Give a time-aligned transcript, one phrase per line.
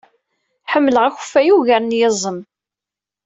[0.71, 2.39] Ḥemmleɣ akeffay ugar n yiẓem.